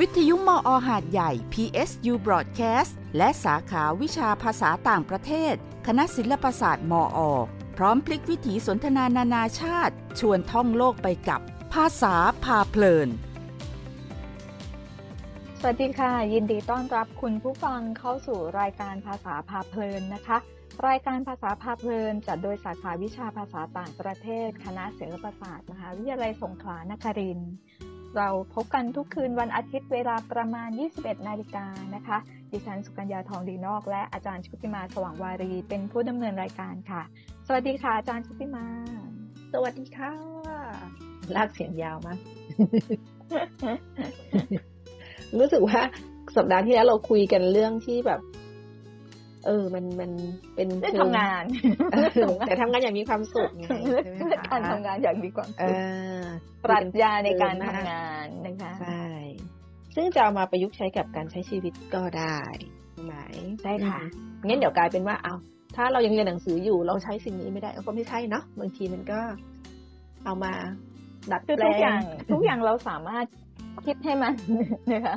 [0.00, 5.54] วิทยุมออหาดใหญ่ PSU Broadcast และสาขาวิชาภาษาต่างประเทศ
[5.86, 7.18] คณะศิลปศาสตร์มออ
[7.76, 11.40] พร้อมพลิกวิถีสนทนานานาชาติ ชวนท่องโลกไปกับ
[11.74, 12.14] ภาษา
[12.44, 13.08] พาเพลิน
[15.60, 20.38] สวัสดีค่ะ ยินดีต้อนรับคุณผู้ฟังเข้าสู่รายการภาษาพาเพลินนะคะ
[20.88, 27.52] รายการภาษาพาเพลิน จัดโดยสาขาวิชาภาษาต่างประเทศ คณะศิลปศาสตร์มหาวิทยาลัยสงขลานครินทร์
[28.16, 32.18] เราพบกันทุกคืนวันอาทิตย์เวลาประมาณ 21 นาฬิกานะคะ
[32.50, 37.02] ดิฉันสุกัญญาทองดีนอก และอาจารย์ชุติมาสว่างวารี เป็นผู้ดำเนินรายการค่ะ
[37.46, 38.66] สวัสดีค่ะ อาจารย์ชุติมา
[39.52, 40.12] สวัสดีค่ะ
[41.34, 42.18] ลากเสียงยาวมาก
[45.38, 45.80] รู้สึกว่า
[46.36, 48.20] สัปดาห์ที่แล้วเราคุยกันเรื่องที่แบบ
[49.46, 50.10] เออ มันมัน
[50.54, 51.44] เป็นได้เชิทำงาน
[51.92, 51.98] เอ
[52.30, 53.64] อแต่ทำงานอย่างมีความสุขไง
[54.04, 55.76] ใช่ไหมการคะทำงานอย่างมีความเอสุข
[56.22, 56.26] อ
[56.64, 59.04] ปรัชญาในการเออทำงานนะคะใช่
[59.94, 62.38] ซึ่งจะเอามาประยุกต์ใช้กับการใช้ชีวิตก็ได้
[62.92, 63.14] ใช่ไหม
[63.62, 64.00] ใช่ค่ะ
[64.42, 65.34] อืมงั้นเดี๋ยวกลายเป็นว่าเอา
[65.76, 69.20] ถ้าเรายังเรียนหนังสืออยู่เราใช้สิ่งนี้ไม่ได้ก็ไม่ใช่เนาะบางทีมันก็
[70.24, 70.52] เอามา
[71.30, 73.26] ดัดคือแปลทุกอย่างงทุกอย่างเราสามารถ
[73.86, 74.34] คิดให้มัน
[74.92, 75.16] นะคะ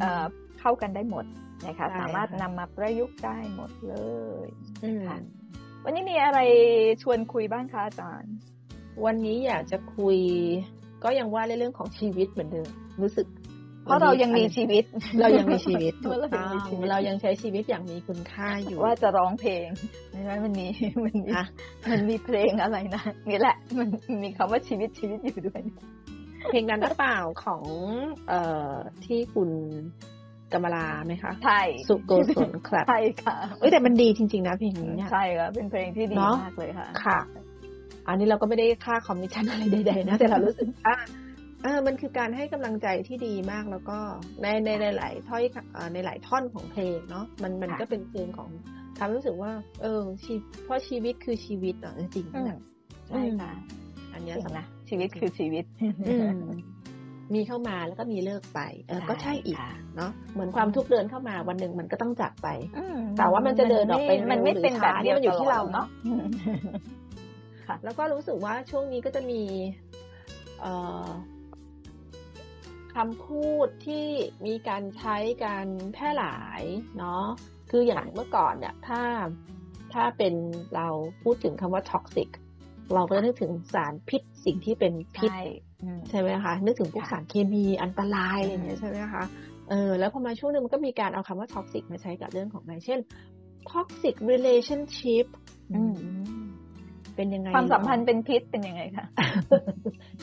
[0.00, 0.24] เอ่อ
[0.60, 1.24] เข้ากันได้หมด
[1.66, 3.94] นะคะใช่สามารถค่ะนำมาประยุกต์ได้หมดเล
[4.44, 4.46] ย
[4.84, 5.18] อืมค่ะ
[5.84, 6.38] วันนี้มีอะไร
[7.02, 8.34] ชวนคุยบ้างคะอาจารย์
[9.04, 10.18] วันนี้อยากจะคุย
[11.04, 12.68] ก็ยังว่าในเรื่องของชีวิตเหมือนเดิม
[13.02, 13.26] รู้สึก
[13.84, 14.84] เพราะเรายังมีชีวิต
[15.20, 19.68] เรายังมีชีวิตเพถูกราะเราต้ยัองมีชีวิตงเรายังใช้ชีวิตอย่างมีคุณค่าอยู่ว่าจะร้องเพลง
[20.14, 20.66] นะคะมันมี
[21.04, 21.46] มันมีฮะ
[21.90, 23.88] มันมีเพลงอะไรนะนี่แหละ มัน
[24.22, 25.62] มีคำว่าชีวิตชีวิตอยู่ด้วย
[26.48, 27.62] เพลงนั้นหรือเปล่าของ
[28.28, 28.72] เอ่อ
[29.04, 29.50] ที่คุณ
[30.54, 37.18] กมลาไหมคะ ใช่ สุโกศลครับ ใช่ค่ะเอ้ยแต่มันดีจริง ๆ นะเพลงนี้เนี่ย ใช่ค่ะ เป็นเพลงที่ดีเนอะมากเลยค่ะ ค่ะ
[38.08, 40.94] อันนี้เราก็ไม่ได้ค่าคอมมิชชั่นอะไรใดๆนะ แต่เรารู้สึกว่า
[41.62, 43.98] เออมันคือการให้กำลังใจที่ดีมากแล้วก็
[44.42, 48.50] ในในในหลายถ้อยเอ่อในหลายท่อนของเพลงเนาะมันมันค่ะก็เป็นเพลงของ
[48.98, 50.34] ทำให้รู้สึกว่า เออชี
[50.64, 52.58] เพราะชีวิตคือชีวิตอะจริงๆอืมนะ
[53.08, 53.50] ใช่ค่ะ
[54.12, 55.64] อันเนี้ยจริงสำคัญนะชีวิตคือชีวิต
[56.08, 56.14] อื
[57.32, 62.48] มมีเข้ามาแล้วก็มีเลิกไปเออใช่ก็ใช่อีกค่ะเนาะเหมือนความทุกข์เดินเข้ามาวันหนึ่งมันก็ต้องจากไป
[62.78, 66.24] อืมแต่ว่ามันจะเดินออกไปมันไม่เร็วหรือเป็นแบบช้าเดียวนี่มันอยู่ที่ตลเราดเนอะอืม
[67.84, 69.42] แล้วก็รู้สึกว่าช่วงนี้ก็จะมี
[70.60, 70.72] เอ่
[71.06, 71.08] อ
[72.94, 74.06] คำพูดที่
[74.46, 76.62] มีการใช้การแพร่หลาย
[76.98, 77.24] เนาะ
[77.70, 79.00] คืออย่างเมื่อก่อนเนี่ยถ้า
[79.92, 80.34] ถ้าเป็น
[80.76, 80.88] เรา
[81.22, 82.28] พูดถึงคำว่า toxic
[82.94, 85.42] เราก็จะนึกถึงสารพิษสิ่งที่เป็นพิษใช่
[85.82, 89.24] อืมใช่ไหมคะนึกถึงพวกค่ะสารเคมีอันตรายอะไรอย่างเงี้ยอืมใช่ไหมคะ
[89.70, 92.98] เออแล้วพอมาช่วงหนึ่งมันก็มีการเอาคำว่า toxic มาใช้กับเรื่องของอะไรเช่น
[93.70, 95.26] toxic relationship
[95.74, 95.96] อืม
[97.16, 99.06] เป็นยังไงความสัมพันธ์เนาะเป็นพิษเป็นยังไงคะ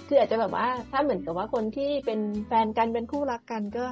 [0.07, 3.85] คืออาจจะแบบว่าถ้าเหมือนกับว่าคนที่เป็นแฟนกันเป็นคู่รักกันก็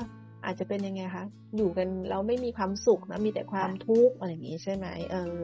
[0.46, 1.26] อาจจะเป็นยังไงคะ
[1.58, 5.36] อยู่กันแล้วไม่มีความสุขนะมีแต่ความทุกข์อะไรอย่างงี้ใช่ไหมเออ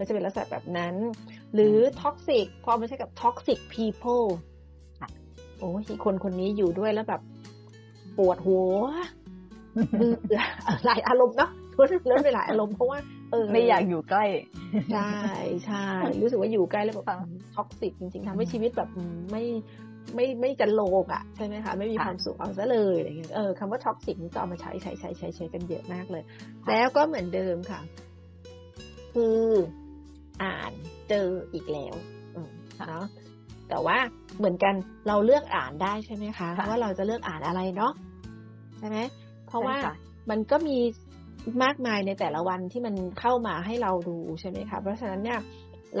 [0.00, 0.94] ก็จะเป็นลักษณะแบบนั้น
[1.54, 4.26] หรือ toxic พอมาใช้กับ toxic people
[5.00, 5.08] ค่ะ
[5.58, 7.20] โอ้ยคนคนนี้อยู่ด้วยแล้วแบบ
[8.18, 8.84] ปวดหัว
[9.96, 10.42] เบื่อ
[10.86, 11.50] หลายอารมณ์เนาะ
[11.92, 12.98] ทุกเรื่องไปหลายอารมณ์เพราะว่า
[13.30, 14.24] เออไม่อยากอยู่ใกล้
[14.92, 15.12] ใช่
[15.66, 15.86] ใช่
[16.22, 17.16] รู้สึกว่าอยู่ใกล้แล้วแบบค่ะ
[17.56, 18.88] toxic จริงๆทำให้ชีวิตแบบ
[19.30, 19.44] ไม่
[20.14, 26.22] ไม่ไม่จรรโลงอะใช่ไหมคะไม่มีค่ะความสุขเอาซะเลยอะไรเงี้ยเออคำว่า toxic นี่ก็เอามาใช้ใช้ใช้ใช้ใช้กันเยอะมากเลย
[26.68, 27.80] แล้วก็เหมือนเดิมค่ะ
[29.14, 29.40] คือ
[30.42, 30.72] อ่าน
[31.08, 31.94] เจออีกแล้ว
[32.34, 32.50] อืม
[32.88, 33.04] เนาะ
[33.68, 33.96] แต่ว่า
[34.38, 34.74] เหมือนกัน
[35.08, 37.92] เราเลือกอ่านได้ใช่ไหมคะค่ะว่าเราจะเลือกอ่านอะไรเนาะ
[38.78, 38.98] ใช่ไหม
[39.46, 39.94] เพราะว่าใช่ค่ะ
[40.30, 40.78] มันก็มี
[41.64, 45.40] มากมายในแต่ละวันที่มันเข้ามาให้เราดูใช่ไหมคะเพราะฉะนั้นเนี่ย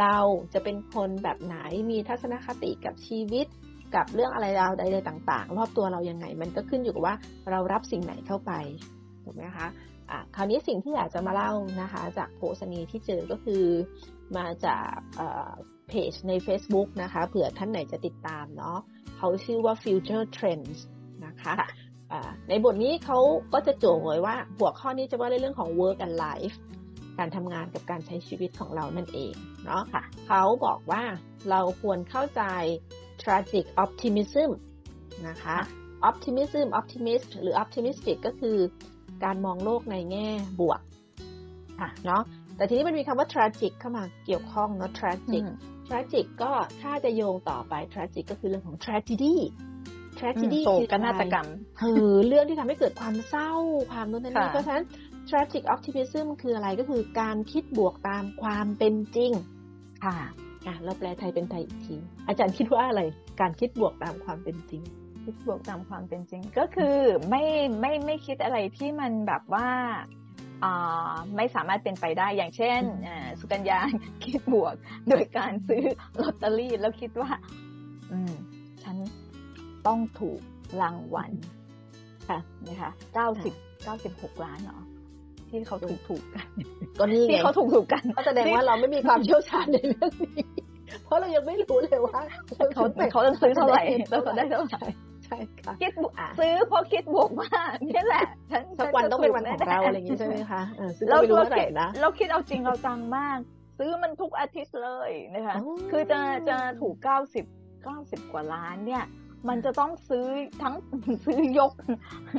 [0.00, 0.16] เรา
[0.52, 1.56] จะเป็นคนแบบไหน
[1.90, 3.46] มีทัศนคติกับชีวิต
[3.94, 7.14] กับเรื่องอะไรราวใดๆต่าง ๆ รอบตัวเรายังไง มันก็ขึ้นอยู่กับว่า
[7.50, 8.52] เรารับสิ่งไหนเข้าไป
[9.24, 9.66] ถูกไหมคะ
[10.10, 11.52] อะคราวนี้สิ่งที่อยากจะมาเล่า
[11.82, 13.64] นะคะ จากโพสต์นี้ที่เจอก็คือ
[14.38, 15.50] มาจากเอ่อ
[15.88, 18.78] เพจใน Facebook นะคะเผื่อท่านไหนจะติดตามเนาะ
[19.16, 20.78] เขาชื่อว่า Future Trends
[21.26, 21.68] นะคะค่ะ
[22.12, 23.18] อ่าในบทนี้เขา
[23.52, 26.56] ก็จะโจงไว้ว่า หัวข้อนี้จะว่าในเรื่องของ work and life
[27.18, 29.34] การทำงานกับการใช้ชีวิตของเรานั่นเอง
[29.64, 31.02] เนาะค่ะเขาบอกว่า
[31.50, 32.42] เราควรเข้าใจ
[33.22, 34.50] tragic optimism
[35.28, 35.58] นะคะ
[36.08, 38.58] optimism optimist หรือ optimistic ก็คือ
[39.24, 40.28] การมองโลกในแง่
[40.60, 40.80] บวก
[41.80, 42.22] ค่ะเนาะ
[42.56, 45.56] แต่ทีนี้มันมีคำว่า tragic เข้ามาเกี่ยวข้องเนาะ tragic อืม
[45.88, 46.52] tragic ก็
[46.82, 49.36] ถ้าจะโยงต่อไป tragic ก็คือเรื่องของ tragedy
[50.18, 51.48] tragedy โศคือกนาฏกรรม
[51.80, 53.52] คือเรื่องที่ทำให้เกิดความเศร้า
[53.90, 54.84] ความโน้นนั่นนี่ค่ะเพราะฉะนั้น
[55.28, 59.32] tragic optimism คืออะไรก็คือการคิดบวกตามความเป็นจริง
[60.04, 60.16] ค่ะ
[60.66, 61.96] อะเราแปลไทยเป็นไทยอีกที
[62.28, 63.02] อาจารย์คิดว่าอะไร
[63.40, 64.82] การคิดบวกตามความเป็นจริง
[65.24, 66.98] คิดบวกตามความเป็นจริง ก็คือ
[67.30, 67.44] ไม่
[67.80, 70.19] ไม่ไม่คิดอะไรที่มันแบบว่าอ่า
[71.36, 73.78] ไม่สามารถเป็นไปได้อย่างเช่นอืมอ่าสุกัญญา
[74.24, 74.74] คิดบวก
[75.08, 75.82] โดยการซื้อ
[76.20, 77.30] ลอตเตอรี่แล้วคิดว่า
[78.12, 78.34] อืม
[78.82, 78.96] ฉัน
[79.86, 80.40] ต้องถูก
[80.82, 81.30] รางวัล
[82.28, 83.54] ค่ะนะคะเก้าสิบ
[83.84, 84.78] เก้าสิบหกล้านเหรอ
[85.48, 86.46] ที่เขาถูกถูกกัน
[86.98, 90.44] ก็นี่ไงที่เขาถูกถูกกันก็แสดงว่าเราไม่มีความเชี่ยวชาญในเรื่องนี้
[91.04, 92.20] เพราะเรายังไม่รู้เลยว่า
[92.74, 94.82] เขาเขาจะซื้อเท่าไหร่แล้วเขาได้เท่าไหร่
[95.30, 97.50] ใช่ค่ะคิดบวกอะซื้อเพราะคิดบวกว่า
[97.88, 103.38] นี่แหละฉันสักวันฉัจะต้องเป็นวันถูของแๆเราอะไรอย่างนี้ใช่ไหมคะเออซึ่งเราก็ไม่รู้เราเมื่อไหคิร่ดนะเราคิดเอาจริงเอาจังมาก
[103.78, 107.44] ซื้อมันทุกอาทิตย์เลยนะคะอ๋อคือจะจะถูกเก้าสิบ
[107.84, 109.04] เก้าสิบกว่าล้านเนี่ย
[109.48, 110.26] มันจะต้องซื้อ
[110.62, 110.74] ทั้ง
[111.26, 111.72] ซื้อยก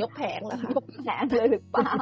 [0.01, 1.93] ยกแผงเหรอคะยกแผงเลยหรือเปล่า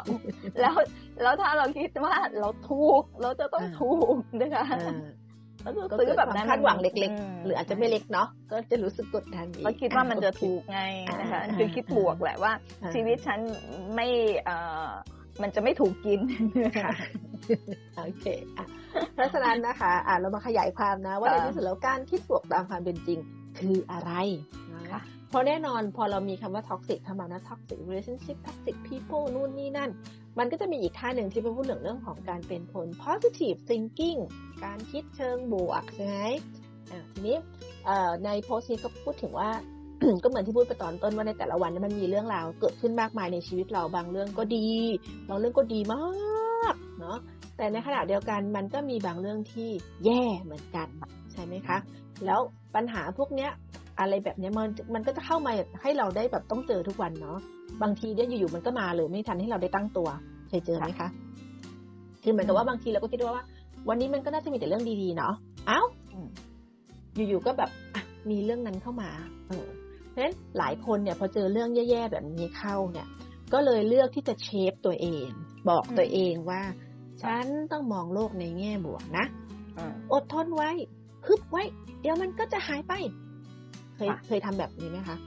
[0.62, 0.76] แล้ว
[1.22, 5.29] แล้วถ้าเราคิดว่าเราถูก เราจะต้องอ่าถูกนะคะเออแล้ว
[5.78, 10.82] ก็ก็ซื้อเกิดแบบความนั้นคาดหวังเล็กมๆหรืออาจจะไม่เล็กเนาะก็จะรู้สึกกดดันอีกเราคิดว่ามันจะถูกอ่ไง
[11.20, 12.52] นะคะอ่าคือคิดบวกแหละว่า
[12.84, 13.40] อ่า ชีวิตฉัน
[13.96, 14.08] ไม่
[14.44, 14.56] เอ่
[14.88, 14.90] อ
[15.42, 16.20] มันจะไม่ถูกกิน
[16.84, 16.94] ค่ะ
[17.98, 18.26] โอเค
[18.58, 18.66] อะ
[19.14, 23.20] เพราะฉะนั้นนะคะอะเรามาขยายความนะ ว่าในค่ะที่สุดแล้วการคิดบวกตามความเป็นจริง
[23.60, 24.12] คืออะไร
[24.76, 29.90] นะค่ะเพราะแน่นอนพอเรามีคำว่า toxic เข้ามานะ toxic relationship toxic people นู่นนี่นั่น
[30.40, 34.20] มันก็จะมีอีกค่าหนึ่งที่เป็นพูดถึงเรื่องของการเป็นคน positive thinking
[34.64, 36.18] การคิดเชิงบวกใช่ไหม
[36.92, 37.38] อะทีนี้
[38.26, 39.50] ในโพสต์นี้ก็พูดถึงว่า
[40.24, 44.68] ก็เหมือนที่พูดไปตอนต้นว่าในแต่ละวันเนยมันมีเรื่องราวเกิดขึ้นมากมายในชีวิตเราบางเรื่องก็ดี
[45.28, 47.18] บางเรื่องก็ดีมากเนาะ
[47.58, 49.70] แต่ในขณะเดียวกันมันก็มีบางเรื่องที่
[50.06, 50.88] แย่เหมือนกัน
[51.32, 51.78] ใช่ไหมคะ
[52.26, 52.40] แล้ว
[52.76, 53.52] ปัญหาพวกเนี้ย
[54.00, 55.52] อะไรแบบเนี้ยมันมันก็จะเข้ามา
[55.82, 57.38] ให้เราได้แบบต้องเจอทุกวันเนาะ
[57.84, 60.08] บางทีเนี่ยอยู่ๆมันก็มาเลยไม่ทันให้เราได้ตั้งตัว
[60.50, 61.10] เคยเจอไหมคะ
[62.24, 63.46] คือเหมือนกับว่าบางทีเราก็คิดว่า
[63.90, 65.34] วันนี้มันก็น่าจะมีแต่เรื่องดีๆเนาะ
[65.68, 65.82] เอ้า
[66.14, 66.28] อืม
[67.16, 69.10] อยู่ๆก็แบบอะมีเรื่องนั้นเข้ามา
[69.48, 69.68] เออ
[70.10, 73.08] เพราะฉะนั้นหลายคนเนี่ยพอเจอเรื่องแย่ๆแบบนี้เข้าเนี่ย
[73.54, 75.28] ก็เลยเลือกที่จะเชฟตัวเอง
[75.70, 76.62] บอกตัวเองว่า
[77.24, 79.26] ฉันต้องมองโลกในแง่บวกนะ
[79.78, 80.72] อืมอดทนไว้
[81.28, 81.64] ฮึบไว้
[82.02, 82.94] เดี๋ยวมันก็จะหายไป
[84.00, 85.18] เคยค่ะเคยทำแบบนี้ไหมคะ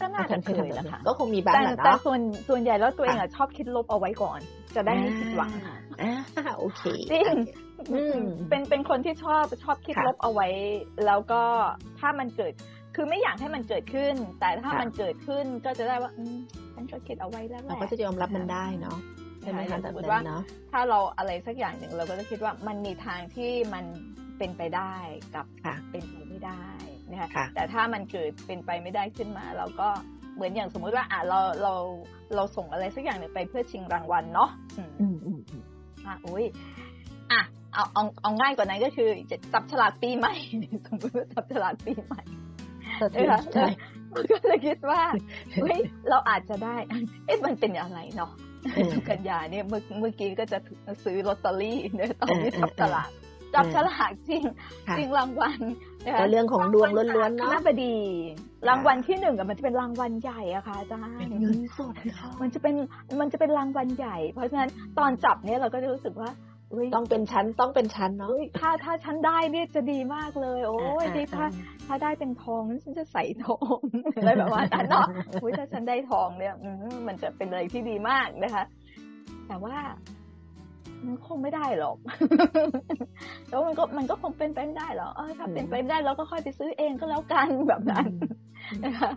[0.00, 4.40] ก็น่าจะเคยทำแบบแหละนี้ค่ะก็คงมีบ้างแต่แหละแต่เนาะส่วนส่วนใหญ่แล้วตัวเองอะชอบคิดลบเอาไว้ก่อน
[4.74, 5.50] จะได้ไม่ผิดหวัง
[6.02, 6.12] อ่า
[6.58, 6.82] โอเค
[7.12, 7.36] จริง
[7.92, 8.18] อืม
[8.48, 10.48] เป็นเป็นคนที่ชอบชอบคิดค่ะลบเอาไว้
[11.06, 11.42] แล้วก็
[11.98, 12.52] ถ้ามันเกิด
[12.94, 16.36] คือไม่อยากให้มันเกิดขึ้น แต่ถ้าค่ะมันเกิดขึ้นก็จะได้ว่าอืม
[16.74, 18.98] ฉันก็คิดเอาไว้แล้วแหเราละก็จะยอมรับมันได้เนาะ
[19.40, 20.42] ใช่ไหมอคะย่างแบสมบมตินั้ว่านเนาะ
[20.72, 23.84] ถ้าเราอะไรสักอย่างหนึ่งเราก็จะคิดว่ามันมีทางที่มัน
[24.38, 24.94] เป็นไปได้
[25.34, 26.66] กับค่ะเป็นไปไม่ได้
[27.10, 29.88] นะคะค่ะแต่ถ้ามันเกิดเป็นไปไม่ได้ขึ้นมา เราก็
[30.34, 31.72] เหมือนอย่างสมมุติว่าอะเราเรา
[32.34, 35.62] เราส่งอะไรสักอย่างหนึ่งไปเพื่อชิงรางวัลเนาะอืมอืมอืมอืม
[36.06, 36.44] อะอุ้ย
[37.32, 37.40] อะ
[37.72, 40.34] เอาเอาเอาง่ายกว่านั้นก็คือจะจับฉลากปีใหม่
[40.86, 42.22] สมมติว่าจับฉลากปีใหม่
[43.00, 43.58] สะเทือนใจ
[44.30, 45.02] ก็เลยคิดว่า
[45.62, 45.78] เฮ้ย
[46.08, 46.76] เราอาจจะได้
[47.26, 48.30] เอ๊ะมันเป็นอะไรเนาะ
[48.72, 50.58] เออสุกัญญาเนี่ยเมื่อเมื่อกี้ก็จะ
[51.04, 53.10] ซื้อลอตเตอรี่เนี่ยตอนนี้เออจับฉลาก
[53.54, 54.42] จับฉลากจริง
[54.88, 55.60] ค่ะจริงรางวัล
[56.04, 57.96] นะคะก็เรื่องของดวงล้วนๆคเนาะณะบดี
[58.68, 62.74] รางวัลที่หนึ่งอะมันจะเป็นรางวัลใหญ่อะค่ะอาจารย์เป็นเงินสดค่ะมันจะเป็น
[63.20, 66.30] มันจะเป็นรางวัลใหญ่ เพราะฉะนั้นตอนจับเนี่ยเราก็จะรู้สึกว่า
[66.70, 71.48] เฮ้ยต้องเป็นชั้นต้องเป็นชั้นเนาะเฮ้ยถ้าถ้าฉันได้เนี่ยจะดีมากเลย โอ้ยอ่าดีถ้าอ่า
[71.86, 73.78] ถ้าได้เป็นทองนั้นฉันจะใส่ทอง
[74.16, 75.08] อะไรแบบว่านั้นเนาะ
[75.42, 78.64] อุ้ยถ้าฉันได้ทองเนี่ยอืมมันจะเป็นอะไรที่ดีมากนะคะ
[79.48, 79.76] แต่ว่า
[81.06, 81.96] มันคงไม่ได้หรอก
[83.48, 88.06] แล้วมันก็มันก็คงเป็นไปไม่ได้หรอกเออถ้าเป็นไปไม่ได้เราก็ค่อยไปซื้อเองก็แล้วกันแบบนั้น
[88.84, 89.10] นะคะ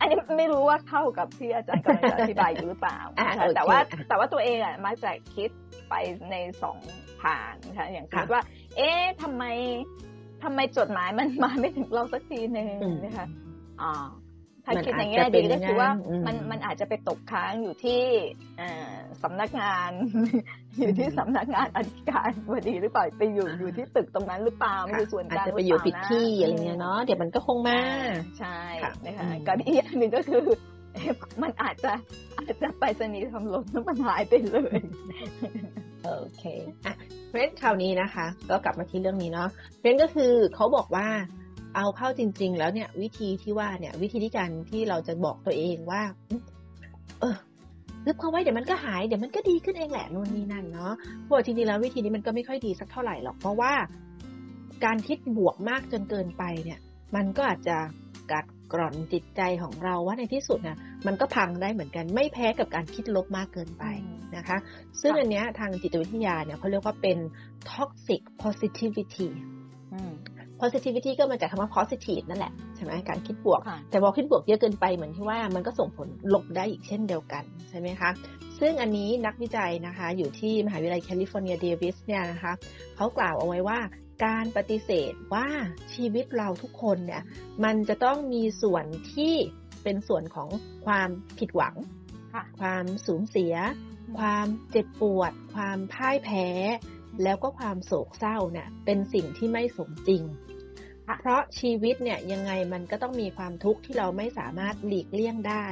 [0.00, 5.50] อันนี้ไม่รู้ว่าเข้ากับที่อาจารย์กำลังจะอธิบายอยู่หรือเปล่าอะนะคะโอเคแต่ว่าอะแต่ว่าตัวเองอะมักจะคิด
[5.88, 5.94] ไป
[6.30, 6.78] ในสอง
[7.22, 8.42] ทางนะคะอย่างสมมติค่ะว่า
[8.76, 9.44] เอ๊ะทำไม
[10.44, 13.26] ทำไมจดหมายมันมาไม่ถึงเราสักทีหนึ่งอืมนะคะ
[13.82, 14.06] อ่า
[14.66, 18.00] ถ้ามันคิดในอาจแง่จะเป็ดีนก็คือว่าอย่างนั้นอืมมันมันอาจจะไปตกค้างอยู่ที่
[18.58, 18.92] เอ่อ
[19.22, 19.90] สำนักงาน
[20.78, 27.80] อยู่ที่สำนักงานอธิการบดีหรือเปล่าไปอยู่อยู่ที่ตึกตรงนั้นหรือเปล่าไม่อยู่ส่วนอากลางจะไปหอรืยู่เปล่าผิดนะที่อะไรเงี้ยเนาะเดี๋ยวมันก็คงมา
[28.38, 30.42] ใช่ค่ะนะคะอืมกับอีกอย่างหนึ่งก็คือ
[30.94, 31.92] เอ๊ะมันอาจจะ
[32.38, 34.78] อาจจะไปสนีย์ทำหล่นแล้วมันหายไปเลย
[36.04, 36.44] โอเค
[36.86, 36.94] อะ
[37.26, 41.06] เพราะฉะนั้นคราวนี้นะคะ ก็กลับมาที่เรื่องนี้เนาะเพราะฉะนั้นก็คือเขาบอกว่า
[41.76, 46.02] เอาเข้าจริง ๆ แล้วเนี่ย วิธีที่ว่าเนี่ย วิธีที่การที่เราจะบอกตัวเองว่า
[47.20, 47.36] เออ
[48.06, 50.92] รึบเขาไว้เดี๋ยวมันก็หายเดี๋ยวมันก็ดีขึ้นเองแหละนู่นนี่นั่นเนาะ
[51.22, 53.72] เพราะว่าจริงๆแล้ววิธีนี้มันก็ไม่ค่อยดีสักเท่าไหร่หรอกเพราะว่า
[54.84, 56.78] การคิดบวกมากจนเกินไปเนี่ย
[57.16, 57.76] มันก็อาจจะ
[58.32, 63.84] กัดกร่อนจิตใจของเราว่าในที่สุดนะมันก็พังได้เหมือนกันไม่แพ้กับการคิดลบมากเกินไป
[64.36, 64.58] นะคะ
[65.00, 67.18] ซึ่งอันเนี้ยทางจิตวิทยาเนี่ยเขาเรียกว่าเป็น
[67.70, 69.28] toxic positivity
[70.60, 78.10] positivity ก็มาจากคำว่า positive นั่นแหละใช่ไหมการคิดบวกค่ะแต่พอคิดบวกเยอะเกินไปเหมือนที่ว่ามันก็ส่งผลลบได้อีกเช่นเดียวกันใช่ไหมคะ
[78.60, 82.52] ซึ่งอันนี้นักวิจัยนะคะอยู่ที่มหาวิทยาลัยแคลิฟอร์เนียเดวิสเนี่ยนะคะ
[82.96, 83.78] เขากล่าวเอาไว้ว่า
[84.24, 85.46] การปฏิเสธว่า
[85.94, 87.22] ชีวิตเราทุกคนเนี่ย
[87.64, 89.34] มันจะต้องมีส่วนที่
[89.82, 90.48] เป็นส่วนของ
[90.86, 91.08] ความ
[91.38, 91.74] ผิดหวัง
[92.34, 93.54] ค่ะความสูญเสีย
[94.18, 96.46] ความเจ็บปวด ความพ่ายแพ้
[97.24, 100.22] แล้วก็ความโศกเศร้าเนี่ยเป็นสิ่งที่ไม่สมจริง
[101.06, 105.66] ค่ะเพราะชีวิตเนี่ยยังไงมันก็ต้องมีความทุกข์ที่เราไม่สามารถหลีกเลี่ยงได้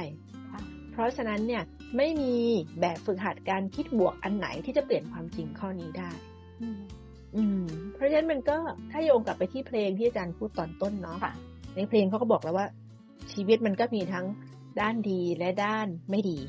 [0.51, 0.61] ค่ะ
[0.91, 1.63] เพราะฉะนั้นเนี่ย
[1.97, 2.35] ไม่มี
[2.81, 6.11] แบบฝึกหัดการคิดบวกอันไหนที่จะเปลี่ยนความจริงข้อนี้ได้
[6.61, 6.79] อืม
[7.35, 8.57] อืมเพราะฉะนั้นมันก็
[8.91, 11.33] ถ้าโยงกลับไปที่เพลงที่อาจารย์พูดตอนต้นเนาะค่ะ
[11.75, 12.67] ในเพลงเขาก็บอกแล้วว่า
[13.33, 14.25] ชีวิตมันก็มีทั้ง
[14.79, 16.39] ด้านดีและด้านไม่ดี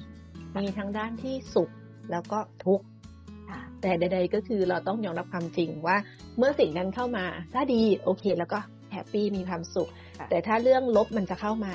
[0.64, 1.70] มีทั้งด้านที่สุข
[2.10, 2.95] แล้วก็ทุกข์ค่ะ
[3.82, 5.96] แต่ใด ๆ ก็คือเราต้องยอมรับความจริงว่า
[6.38, 8.58] เมื่อสิ่งนั้นเข้ามา ถ้าดีโอเค แล้วก็
[8.92, 11.74] แฮปปี้มีความสุขค่ะแต่ถ้าเรื่องลบมันจะเข้ามา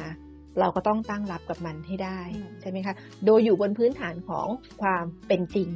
[0.59, 2.93] เราก็ต้องตั้งรับกับมันให้ได้อืมใช่ไหมคะ
[3.25, 4.47] โดยอยู่บนพื้นฐานของ
[4.81, 5.69] ความเป็นจริง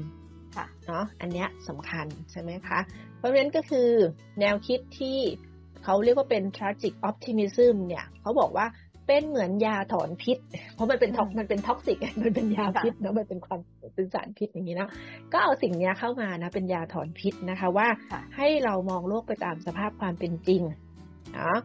[0.55, 2.79] ค่ะเนาะอันเนี้ยสำคัญใช่ไหมคะ
[3.17, 3.89] เพราะฉะนั้นก็คือ
[4.39, 5.19] แนวคิดที่
[5.83, 8.65] เขาเรียกว่าเป็น tragic optimism เนี่ยเขาบอกว่า
[9.07, 10.37] เป็นเหมือนยาถอนพิษ
[10.73, 13.59] เพราะมันเป็น tox อืมมันเป็น toxic มันเป็นยาค่ะพิษเนาะมันเป็นความ
[13.95, 14.89] เป็นสารพิษอย่างนี้เนาะ
[15.31, 20.61] ก็เอาสิ่งเนี้ยเข้ามานะเป็นยาถอนพิษนะคะว่าค่ะให้เรามองโลกไปตามสภาพความเป็นจริง
[21.33, 21.57] เนาะ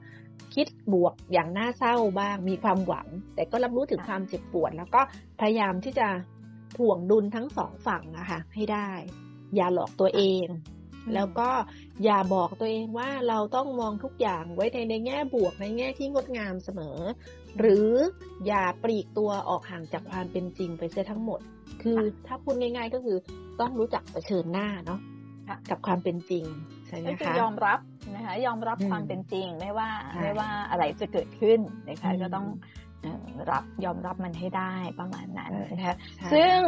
[0.54, 5.00] คิดบวกอย่างน่าเศร้าบ้างมีความหวัง แต่ก็รับรู้ถึงค่ะความเจ็บปวด แล้วก็
[5.40, 6.08] พยายามที่จะ
[6.76, 8.90] ถ่วงดุลทั้งสองฝั่งนะคะให้ได้
[9.54, 10.46] อย่าหลอกตัวเอง
[11.14, 11.48] แล้วก็
[12.04, 16.98] อย่าบอกตัวเองว่าเราต้องมองทุกอย่างไว้ในในแง่บวกในแง่ที่งดงามเสมอ
[17.58, 17.88] หรือ
[18.46, 21.40] อย่าปลีกตัวออกห่างจากความเป็นจริงไปเสียทั้งหมด
[21.82, 23.18] คือค่ะถ้าพูดง่าย ๆก็คือ
[23.60, 25.00] ต้องรู้จักเผชิญหน้าเนาะ
[25.48, 26.44] ค่ะกับความเป็นจริง
[26.86, 27.78] ใช่ไหมก็คือคะยอมรับ
[28.14, 32.89] นะคะยอมรับอืมความเป็นจริงไม่ว่าใช่ไม่ว่าอะไรจะเกิดขึ้นนะคะอืมก็ต้องเอ่อ
[33.50, 36.58] รับยอมรับมันให้ได้ประมาณนั้นนะคะใช่ซึ่ง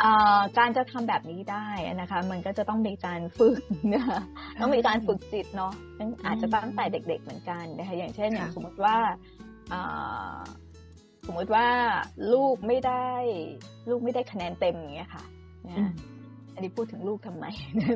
[0.00, 1.66] เอ่อการจะทำแบบนี้ได้
[2.00, 3.62] นะคะ มันก็จะต้องมีการฝึก
[3.94, 4.20] นะคะ
[4.60, 8.96] ต้องมีการฝึกจิตเนาะซึ่งอาจจะตั้งแต่เด็ก ๆเหมือนกันนะคะอย่างเช่นอย่างค่ะสมมติว่า
[9.70, 9.80] เอ่
[10.34, 10.38] อ
[11.26, 11.66] สมมติว่า
[12.32, 13.08] ลูกไม่ได้
[13.88, 15.24] ลูกไม่ได้คะแนนเต็มอย่างเงี้ยค่ะ
[15.68, 15.90] นะ
[16.60, 17.44] อืมอันนี้พูดถึงลูกทำไม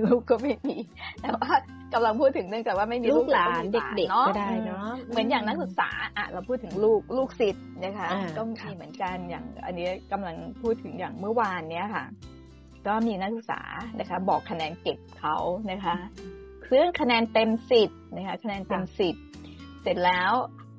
[0.07, 0.77] ลูกก็ไม่มี
[1.23, 1.51] แต่ว่า
[1.95, 12.05] กำลังพูดถึงเนื่องจากว่าไม่มีลูกหลานมีเด็กๆก็ได้อืมเนาะเหมือนอย่างนักศึกษาอะเราพูดถึงลูกลูกศิษย์นะคะอ่าก็มีค่ะเหมือนกันอย่าง อันนี้กำลังพูดถึงอย่างเมื่อวานเนี้ยค่ะ
[12.87, 13.61] ก็มีนักศึกษา
[14.01, 15.37] นะคะ บอกคะแนนเก็บเขา
[15.71, 15.95] นะคะ
[16.71, 19.15] ซึ่งคะแนนเต็มสิบนะคะ คะแนนเต็มสิบ
[19.83, 20.33] เสร็จแล้ว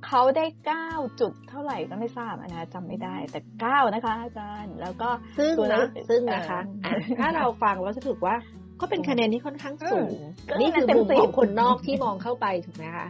[0.07, 8.35] เขาได้เก้าจุดเท่าไหร่ก็ไม่ทราบนะคะจำไม่ได้ แต่เก้านะคะ อาจารย์ แล้วก็ซึ่งตัวนะเลขซึ่งนะคะเอออะถ้าเราฟังแล้วจะถือว่า
[8.81, 10.17] ก็เป็นคะแนนที่ค่อนข้างสูง
[10.50, 13.07] ก็นี่คือเต็มมุมสิบของคนนอกที่มองเข้าไปถูกไหมคะ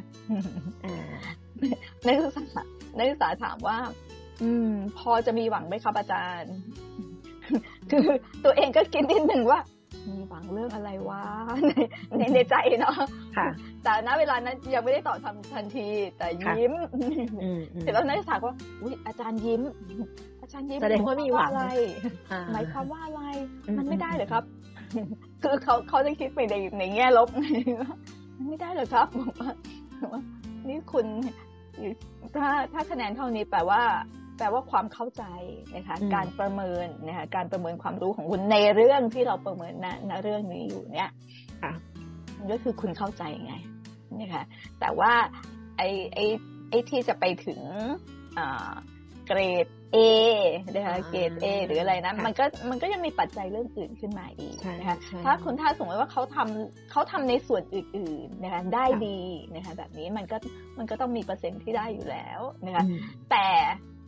[0.85, 1.15] อ่า
[2.05, 2.63] นักศึกษา
[2.97, 3.77] นักศึกษาถามว่า
[4.41, 6.53] อืม พอจะมีหวังไหมครับอาจารย์
[7.91, 8.07] คือ
[8.45, 9.75] ตัวเองก็คิดนิดหนึ่งว่ามี
[10.29, 11.24] หวังเรื่องอะไรวะ
[12.17, 12.95] ในในในใจเนาะ
[13.38, 13.47] ค่ะ
[13.83, 18.50] แต่ณเวลานั้นยังไม่ได้ตอบทันทันทีแต่ยิ้มอืมอืมเสร็จแล้วนักศึกษาก็
[18.81, 19.62] อุ้ยอาจารย์ยิ้ม
[20.41, 21.63] อาจารย์ยิ้มแสดงว่ามีหวังอะไร
[22.31, 23.21] อ่หมายความว่าอะไร
[23.67, 24.43] อืมมันไม่ได้เหรอครับ
[25.43, 27.29] คือเขาเขาจะคิดไปในในแง่ลบ
[28.38, 29.51] มันไม่ได้เหรอครับบอกว่า
[30.01, 30.21] บอกว่า
[30.67, 31.05] นี่คุณ
[32.35, 33.81] ถ้าถ้าคะแนนเท่านี้แปลว่า
[34.37, 35.23] แปลว่าความเข้าใจ
[35.75, 41.09] นะคะอืมการประเมินนะคะการประเมินความรู้ของคุณในเรื่องที่เราประเมินณณเรื่องนี้อยู่เนี่ย
[41.63, 41.71] ค่ะ
[42.37, 43.53] มันก็คือคุณเข้าใจไง
[44.21, 44.43] นะคะ
[44.79, 45.11] แต่ว่า
[45.77, 46.25] ไอ้ไอ้
[46.69, 47.61] ไอ้ที่จะไปถึง
[48.37, 48.71] อ่า
[49.27, 49.97] เกรด A
[50.73, 59.19] นะคะอ่าเกรด A หรืออะไรนะค่ะมันก็มันก็ยังมีปัจจัยเรื่องอื่นขึ้นมาอีกใช่นะคะใช่ถ้าคุณถ้าสมมติว่าเขาทำเขาทำในส่วนอื่นๆนะคะได้ค่ะดี
[59.55, 60.37] นะคะแบบนี้มันก็
[60.77, 62.99] มันก็ต้องมีเปอร์เซ็นต์ที่ได้อยู่แล้วนะคะอืม
[63.31, 63.47] แต่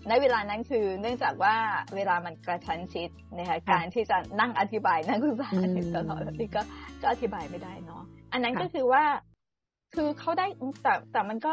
[0.10, 1.56] ในเวลานั้นคือเนื่องจากว่า
[1.96, 6.62] เวลามันกระชั้นชิดนะคะค่ะการที่จะนั่งอธิบายนักศึกษาอืมตลอดนี่ก็
[7.02, 9.04] ก็อธิบายไม่ได้เนาะอันนั้นค่ะก็คือว่า
[9.96, 10.48] คือเขาได้
[10.84, 11.52] แต่แต่มันก็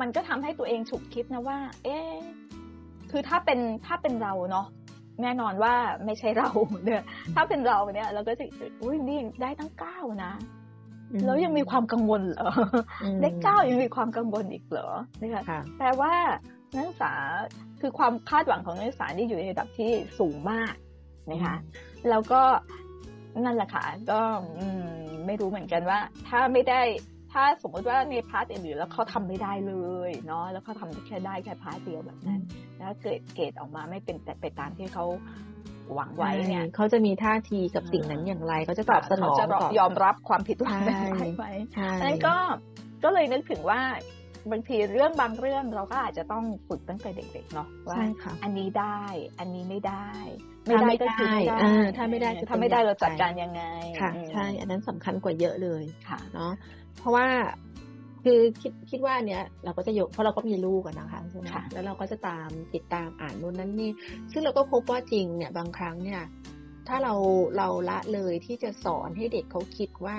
[0.00, 2.12] มันก็ทำให้ตัวเองฉุกคิดนะว่า เอ๊ะ
[3.10, 4.66] คือถ้าเป็นถ้าเป็นเราเนาะ
[5.22, 6.50] แน่นอนว่าไม่ใช่เรา
[6.84, 7.02] เนี่ย
[7.34, 8.44] ถ้าเป็นเราเนี่ยเราก็จะ
[8.82, 10.32] อุ้ยนี่ได้ตั้งเก้านะ
[11.26, 12.50] แล้วยังมีความกังวลเหรอ
[13.02, 14.88] อืมได้เก้ายังมีความกังวลอีกเหรอ
[15.20, 16.14] นะคะค่ะแปลว่า
[16.74, 17.12] นักศึกษา
[17.80, 20.74] คือความคาดหวังของนักศึกษานี่อยู่ในระดับที่สูงมาก
[21.30, 21.56] นะคะ
[22.10, 22.42] แล้วก็
[23.44, 24.20] นั่นแหละค่ะก็
[24.58, 24.88] อืม
[25.26, 25.98] ไม่รู้เหมือนกันว่า
[26.28, 26.80] ถ้าไม่ได้
[27.32, 29.74] ถ้าสมมติว่าใน part อื่นๆแล้วเขาทำไม่ได้เล
[30.08, 32.40] ยเนาะแล้วเขาทำได้แค่ได้แค่ part เดียวแบบนั้น
[32.78, 35.04] แล้วเกิดเกรดออกมาไม่เป็นแต่ไปตามที่เขา
[35.94, 42.36] หวังไว้เนี่ยใช่เขาจะมีท่าทีกับสิ่งนั้นอย่างไรเขาจะตอบสนองเขาจะต่อยอมรับความผิดหวังใช่ได้ไหมใช่อันนั้นก็
[43.04, 43.80] ก็เลยนึกถึงว่า
[44.52, 49.02] บางทีเรื่องบางเรื่องเราก็อาจจะต้องฝึกตั้งแต่เด็กๆเนาะว่าใช่ค่ะอันนี้ได้
[49.40, 50.08] อันนี้ไม่ได้
[50.66, 53.62] ถ้าไม่ก็คือไม่ได้ได้เออถ้าไม่ได้จะถ้าไม่ได้เป็นเราจัดอย่างไรการยังไง
[54.00, 56.52] ค่ะอืมใช่ อันนั้นสำคัญกว่าเยอะเลยค่ะเนาะ
[56.98, 57.26] เพราะว่า
[58.24, 63.90] คือคิดคิดว่าเนี้ยเราก็จะยกเพราะเราก็มีลูกอะนะคะใช่ไหมค่ะแล้วเราก็จะตามติดตามอ่านนู่นนั่นนี่
[64.32, 66.22] ซึ่งเราก็พบว่าจริงเนี่ยบางครั้งเนี่ย
[66.88, 67.14] ถ้าเรา
[67.56, 70.16] เราละเลยที่จะสอนให้เด็กเขาคิดว่า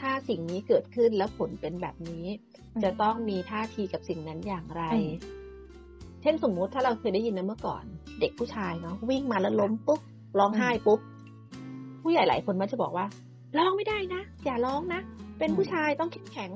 [0.00, 2.24] ถ้าสิ่งนี้เกิดขึ้นแล้วผลเป็นแบบนี้
[2.82, 5.12] จะต้องมีท่าทีกับสิ่งนั้นอย่างไรอืม
[6.22, 7.84] เช่นสมมุติถ้าเราเคยได้ยินนะเมื่อก่อน
[8.20, 10.00] เด็กผู้ชายเนาะวิ่งมาแล้วล้มปุ๊บ
[10.38, 11.00] ร้องไห้ปุ๊บ
[12.02, 13.06] ผู้ใหญ่หลายคนมักจะบอกว่า
[13.56, 15.00] ร้องไม่ได้นะ อย่าร้องนะ
[15.38, 16.50] เป็นผู้ชายต้องเข้มแข็ง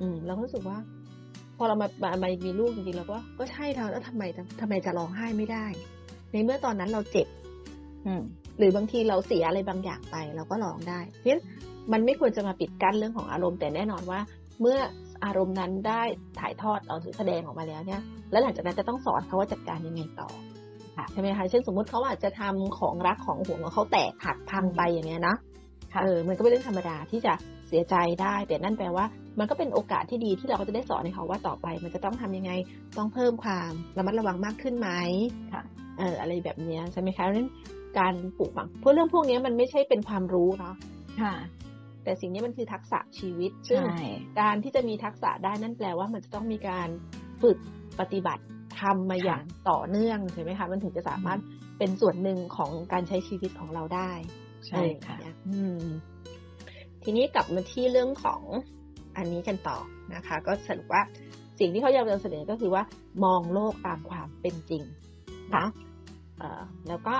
[0.00, 0.78] อืม เราก็รู้สึกว่า
[1.56, 4.22] พอเรามามามามีลูกจริงๆเราก็ก็ใช่เธอแล้วทำไม
[4.60, 5.66] ทำไมจะร้องไห้ไม่ได้
[6.32, 7.26] ในเมื่อตอนนั้นเราเจ็บ
[8.06, 8.22] อืม
[8.58, 11.42] หรือบางทีเราเสียอะไรบางอย่างไป เราก็ร้องได้เพราะฉะนั้น
[11.92, 14.20] มันไม่ควรจะมาปิดกั้นเรื่องของอารมณ์แต่แน่นอนว่า
[14.60, 14.78] เมื่อ
[15.24, 16.02] อารมณ์นั้นได้
[16.40, 20.28] ถ่ายทอดเอาแสดงออกมาแล้วเนี่ย แล้วหลังจากนั้นจะต้องสอนเขาว่าจัดการยังไงต่อ
[20.96, 25.36] ค่ะใช่ไหมคะเช่นสมมุติเขาอาจจะทำของรักของห่วงของเขาแตกหักพังไปอย่างเงี้ยนะ
[25.92, 27.32] ค่ะเออมันก็เป็นเรื่องธรรมดาที่จะ
[27.68, 29.04] เสียใจได้ แต่นั่นแปลว่า
[29.38, 32.52] มันก็เป็นโอกาสที่ดีที่เราก็จะได้สอนให้เขาว่าต่อไป มันจะต้องทำยังไง
[32.98, 34.88] ต้องเพิ่มความระมัดระวังมากขึ้นไหม
[35.52, 35.62] ค่ะ
[35.98, 37.50] เอออะไรแบบเนี้ยใช่ไหมคะเพราะฉะนั้น
[37.98, 40.74] การปลูกฝังเพราะเรื่องพวกเนี้ยมันไม่ใช่เป็นความรู้เนาะ
[41.22, 41.34] ค่ะ
[42.10, 46.88] แต่สิ่งนี้มันคือทักษะชีวิตซึ่งใช่การที่จะมีทักษะได้นั่นแปลว่ามันจะต้องมีการ
[47.42, 47.58] ฝึก
[48.00, 48.42] ปฏิบัติ
[48.80, 51.40] ทำมาอย่างต่อเนื่องใช่ไหมคะมันถึงจะสามารถ
[51.78, 54.10] เป็นส่วนหนึ่งของการใช้ชีวิตของเราได้
[54.66, 55.84] ใช่ค่ะเอออืม
[57.02, 58.42] ทีนี้กลับมาที่เรื่องของ
[59.16, 59.78] อันนี้กันต่อ
[60.14, 61.02] นะคะ ก็สรุปว่า
[61.58, 62.82] สิ่งที่เขาอยากจะเสนอก็คือว่า
[63.24, 64.82] มองโลกตามความเป็นจริง
[65.56, 65.66] นะ
[66.38, 67.14] เอ่อแล้วก็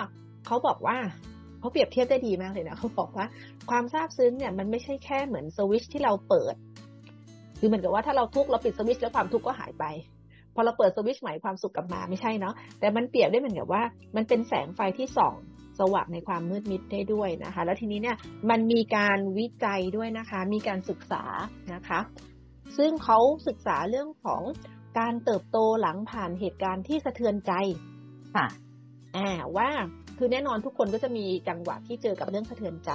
[0.46, 0.96] เขาบอกว่า
[1.60, 3.26] เขาเปรียบเทียบได้ดีมากเลยนะเขาบอกว่า
[3.70, 6.54] ความซาบซึ้งเนี่ยมันไม่ใช่แค่เหมือนสวิตชที่เราเปิด
[7.58, 9.84] คือเหมือนกับว่าถ้าเราทุกข์เราปิดสวิตชแล้วความทุกข์ก็หายไป
[10.54, 13.82] พอเราเปิดสวิตชใหม่ความสุขกลับมาไม่ใช่เนาะแต่มันเปรียบได้เหมือนกับว่า
[14.16, 15.34] มันเป็นแสงไฟที่ส่อง
[15.80, 18.16] สว่างในความมืดมิดได้ด้วยนะคะ แล้วทีนี้เนี่ย
[18.50, 21.22] มันมีการวิจัยด้วยนะคะ มีการศึกษา
[21.74, 22.00] นะคะ
[22.78, 23.18] ซึ่งเขา
[23.48, 24.42] ศึกษาเรื่องของ
[24.98, 27.52] การเติบโตหลังผ่านเหตุการณ์ที่สะเทือนใจ
[28.34, 28.46] ค่ะ
[29.16, 29.68] อ่าว่า
[30.22, 32.90] คือแน่นอนทุกคนก็จะมีจังหวะที่เจอกับเรื่องสะเทือนใจ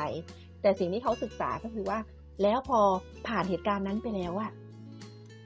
[0.61, 1.99] แต่สิ่งที่เขาศึกษาก็คือว่า
[2.43, 2.79] แล้วพอ
[3.27, 4.51] ผ่านเหตุการณ์นั้นไปแล้วอะ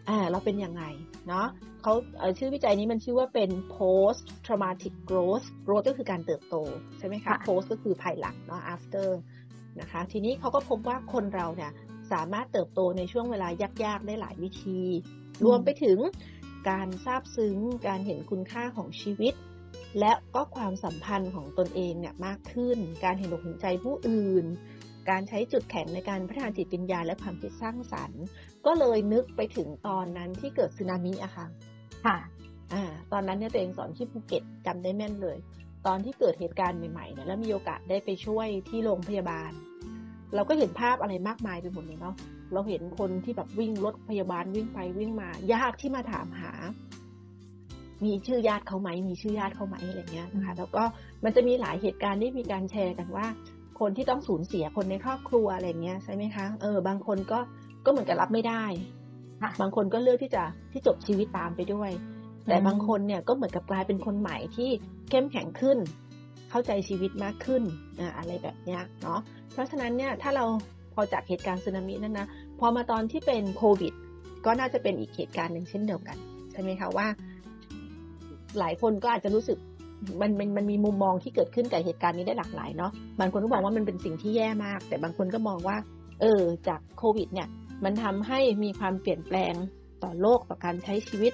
[0.10, 0.84] อ่าเราเป็นยังไง
[1.28, 1.48] เนาะ
[1.82, 6.56] เขาเอ่อชื่อวิจัยนี้มันชื่อว่าเป็น post traumatic growth growth ก็คือการเติบโต
[6.98, 9.10] ใช่ไหมคะค่ะ post ก็คือภายหลังเนาะ after
[9.80, 11.72] นะคะ ทีนี้เขาก็พบว่าคนเราเนี่ย
[12.12, 13.48] สามารถเติบโตในช่วงเวลา
[13.84, 14.82] ยาก ๆ ได้หลายวิธี
[15.46, 15.98] รวมไปถึง
[16.70, 19.34] การซาบซึ้ง การเห็นคุณค่าของชีวิต
[20.00, 24.46] และก็ความสัมพันธ์ของตนเองเนี่ยมากขึ้น การเห็นอกเห็นใจผู้อื่น
[25.10, 28.24] การใช้จุดแข็งในการพัฒนาจิตวิญญาณและความคิดสร้างสรรค์
[28.66, 31.46] ก็เลยนึกไปถึงตอนนั้นที่เกิดสึนามิอะค่ะ
[32.06, 32.18] ค่ะ
[32.74, 35.38] อ่า ตอนนั้นเนี่ยตัวเองสอนที่ภูเก็ตจำได้แม่นเลย
[35.88, 39.52] ตอนที่เกิดเหตุการณ์ใหม่ๆเนี่ยแล้วมีโอกาสได้ไปช่วยที่โรงพยาบาล
[40.36, 42.16] เราก็เห็นภาพอะไรมากมายไปหมดเลยเนาะ
[42.54, 46.52] เราเห็นคนที่แบบวิ่งรถพยาบาลวิ่งไปวิ่งมา ญาติที่มาถามหา
[48.06, 50.84] มีชื่อญาติเขาไหมมีชื่อญาติเขาไหมอะไรเงี้ยนะคะแล้วก็
[51.24, 53.26] มันจะมีหลายเหตุการณ์ที่มีการแชร์กันว่า
[53.80, 57.40] คนที่ต้องสูญเสียคนในครอบครัวอะไรเงี้ยใช่ไหมคะเออบางคนก็
[57.86, 58.64] ก็เหมือนกับรับไม่ได้
[59.42, 61.92] ค่ะบางคนก็เลือกที่จะที่จบชีวิตตามไปด้วย
[62.48, 64.70] แต่อืมบางคนเนี่ยก็เหมือนกับกลายเป็นคนใหม่ที่
[65.10, 65.78] เข้มแข็งขึ้น
[66.50, 67.64] เข้าใจชีวิตมากขึ้น
[68.00, 69.20] อ่าอะไรแบบเนี้ยเนาะ
[69.54, 70.46] เพราะฉะนั้นเนี่ยถ้าเรา
[70.94, 72.28] พอจากเหตุการณ์สึนามินั้นนะ
[72.60, 73.94] พอมาตอนที่เป็นโควิด
[74.46, 76.18] ก็น่าจะเป็นอีกเหตุการณ์หนึ่งเช่นเดียวกัน
[76.52, 77.08] ใช่ไหมคะว่า
[78.60, 79.58] หลายคนก็อาจจะรู้สึก
[80.22, 85.78] มันมันมันมีมุมมองที่เกิดขึ้นกับเหตุการณ์นี้ได้หลากหลายเนาะบางคนก็บอกว่ามันเป็นสิ่งที่แย่มาก แต่บางคนก็มองว่า
[86.22, 87.48] เออ จากโควิด เนี่ย
[87.84, 89.54] มันทำให้มีความเปลี่ยนแปลง
[90.04, 91.34] ต่อโลกต่อการใช้ชีวิต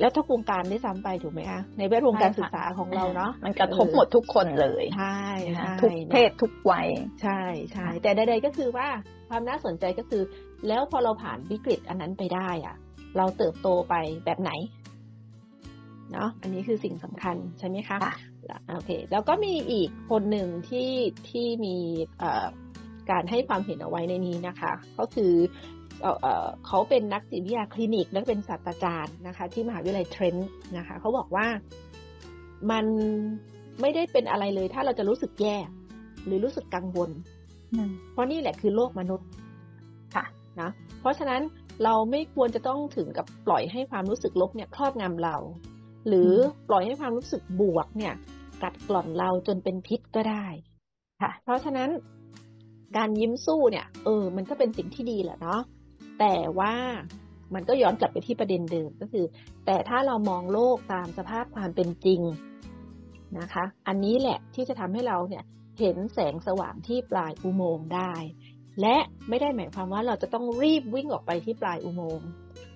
[0.00, 5.22] แล้วทุกวงการได้ซ้ำไปถูกไหมคะในแวดวงการศึกษาของเราเนาะมันกระทบหมดทุกคนเลยใช่
[5.56, 6.86] นะใช่คะทุกเพศทุกวัย
[7.22, 7.40] ใช่
[7.72, 8.88] ใช่แต่ใดๆก็คือว่า
[9.28, 10.22] ความน่าสนใจก็คือ
[10.68, 12.76] แล้วพอเราผ่านวิกฤตอันนั้นไปได้อะ
[13.16, 14.50] เราเติบโตไปแบบไหน
[16.12, 18.14] เนาะอันนี้คือสิ่งสำคัญใช่ไหมคะค่ะ
[18.46, 20.90] แล้วโอเคแล้วก็มีอีกคนหนึ่งที่
[21.30, 21.76] ที่มี
[22.18, 22.46] เอ่อ
[23.10, 25.32] การให้ความเห็นเอาไว้ในนี้นะคะ ก็คือ
[26.02, 31.46] เอ่อเอ่อเขาเป็นนักจิตวิทยาคลินิก และเป็นศาสตราจารย์นะคะ ที่มหาวิทยาลัยเทรนต์นะคะเขาบอกว่า
[32.70, 32.86] มัน
[33.80, 35.56] ไม่ได้เป็นอะไรเลย ถ้าเราจะรู้สึกแย่
[36.26, 37.10] หรือรู้สึกกังวล
[38.12, 39.28] เพราะนี่แหละคือโลกมนุษย์
[40.14, 40.24] ค่ะ
[40.60, 41.42] นะเพราะฉะนั้น
[41.84, 45.36] เราไม่ควรจะต้องถึงกับปล่อยให้ความรู้สึกลบเนี่ยครอบงำเรา
[46.08, 46.30] หรือ
[46.68, 48.14] ปล่อยให้ความรู้สึกบวกเนี่ย
[48.62, 50.46] กัดกร่อนเราจนเป็นพิษก็ได้
[51.22, 51.90] ค่ะ เพราะฉะนั้น
[52.96, 55.60] การยิ้มสู้เนี่ย เออ มันก็เป็นสิ่งที่ดีแหละเนาะ
[56.18, 56.74] แต่ว่า
[57.54, 59.24] มันก็ย้อนกลับไปที่ประเด็นเดิมก็คือ
[59.66, 62.20] แต่ถ้าเรามองโลกตามสภาพความเป็นจริง
[63.38, 65.44] นะคะ อันนี้แหละที่จะทำให้เราเนี่ย
[65.80, 68.14] เห็นแสงสว่างที่ปลายอุโมงค์ได้
[68.80, 68.96] และ
[69.28, 72.28] ไม่ได้หมายความว่าเราจะต้องรีบวิ่งออกไปที่ปลายอุโมงค์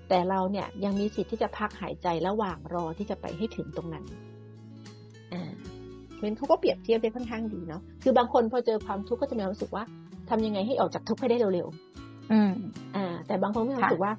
[0.09, 4.05] แต่เราเนี่ยยังมีสิทธิ์ที่จะพักหายใจระหว่างรอที่จะไปให้ถึงตรงนั้น
[5.33, 5.53] อ่า
[6.15, 9.85] เพราะเขาก็เปรียบเทียบได้ค่อนข้างดีเนาะ คือบางคนพอเจอความทุกข์ก็จะมีความรู้สึกว่า
[10.31, 12.53] ทำยังไงให้ออกจากทุกข์ให้ได้เร็วๆ อืม
[12.97, 14.13] อ่า แต่บางคนมีความรู้สึกว่า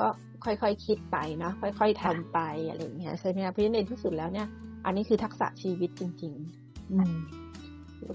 [0.00, 0.08] ก็
[0.44, 4.46] ค่อยๆคคิดไปเนาะ ค่อยๆทำไปอะไรอย่างเงี้ยใช่ไหมคะเพราะฉะนั้นในที่สุดแล้วเนี่ย
[4.84, 7.14] อันนี้คือทักษะชีวิตจริง ๆ อืม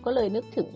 [0.06, 0.70] ก็เลยนึกถึง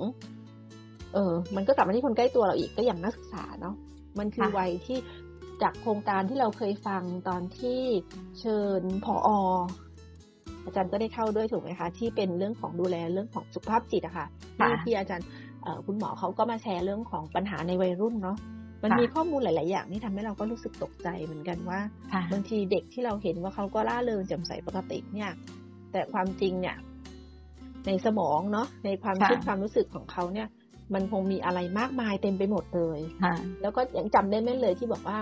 [1.13, 3.75] เออ มันก็กลับมาที่คนใกล้ตัวเราอีกก็อย่างนักศึกษาเนาะ
[4.19, 4.97] มันคือวัยที่
[5.63, 7.81] จากโครงการที่เราเคยฟังตอนที่
[8.39, 9.29] เชิญผอ
[10.65, 15.27] อาจารย์ก็ได้เข้าด้วยถูกไหมคะ ที่เป็นเรื่องของดูแลเรื่องของสุขภาพจิตอะค่ะที่ที่อาจารย์
[15.85, 18.37] คุณหมอเขาก็มาแชร์เรื่องของปัญหาในวัยรุ่นเนาะ
[18.83, 21.79] มันมีข้อมูลหลาย ๆ อย่างที่ทำให้เราก็รู้สึกตกใจเหมือนกันว่า
[22.31, 25.31] บางทีเด็กที่เราเห็นว่าเขาก็ล่าเริงแจ่มใสปกติเนี่ย
[25.91, 26.75] แต่ความจริงเนี่ย
[27.87, 30.47] ในสมองเนาะในความคิดความรู้สึกของเขาเนี่ย
[30.93, 32.99] มันคงมีอะไรมากมายเต็มไปหมดเลย
[33.61, 35.17] แล้วก็ยังจำได้แม่นเลยที่บอกว่า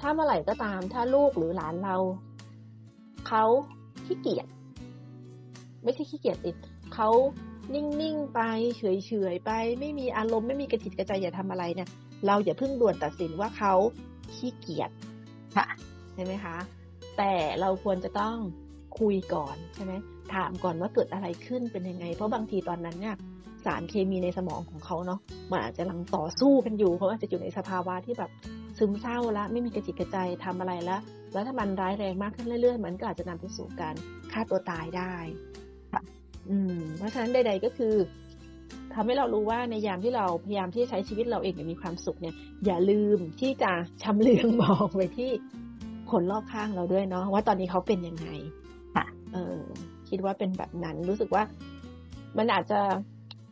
[0.00, 1.96] ถ้าเมื่อไหร่ก็ตาม ถ้าลูกหรือหลานเรา
[3.28, 3.44] เขา
[4.06, 4.46] ขี้เกียจ
[5.82, 6.56] ไม่ใช่ขี้เกียจติด
[6.94, 7.10] เขา
[7.74, 8.40] นิ่งๆไป
[8.78, 11.88] เฉยๆไป ไม่มีอารมณ์ไม่มีกระจิตกระใจอย่าทำอะไรเนี่ย
[12.26, 13.74] เราอย่าเพิ่งด่วนตัดสินว่าเขา
[14.34, 14.90] ขี้เกียจ
[15.56, 15.66] ค่ะ
[16.14, 16.56] ใช่ไหมคะ
[17.18, 18.36] แต่เราควรจะต้อง
[18.98, 19.92] คุยก่อนใช่ไหม
[20.34, 23.16] ถามก่อนว่าเกิดอะไรขึ้นเป็นยังไง เพราะบางทีตอนนั้นเนี่ย
[23.64, 28.30] สารเคมีในสมองของเขาเนาะมันอาจจะกำลังต่อสู้กันอยู่เพราะอาจจะอยู่ในสภาวะที่แบบ
[28.78, 31.00] ซึมเศร้าละไม่มีกระจิตกระใจทำอะไรแล้ว
[31.32, 33.94] แล้วถ้ามันร้ายแรงมากขึ้นเรื่อยๆ มันก็อาจจะนำไปสู่การ
[34.32, 35.14] ฆ่าตัวตายได้
[36.50, 37.94] อืม เพราะฉะนั้นใด ๆก็คือ
[38.94, 42.34] ทำให้เรารู้ว่าในยามที่เราพยายามที่จะใช้ชีวิตเราเองอย่างมีความสุขเนี่ย
[42.66, 43.70] อย่าลืมที่จะ
[44.02, 45.30] ชำเลืองมองไปที่
[46.10, 48.28] คนรอบข้างเราด้วยเนาะว่าตอนนี้เขาเป็นยังไง
[48.94, 49.58] ค่ะ เออ
[50.08, 51.42] คิดว่าเป็นแบบนั้นรู้สึกว่า
[52.38, 52.80] มันอาจจะ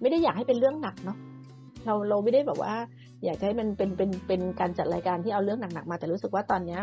[0.01, 1.19] ไม่ได้อยากให้เป็นเรื่องหนักเนาะ
[1.85, 2.75] เราเราไม่ได้แบบว่า
[3.25, 6.81] อยากให้มันเป็นเป็นเป็นการจัดรายการที่เอาเรื่องหนักๆมา แต่รู้สึกว่าตอนเนี้ย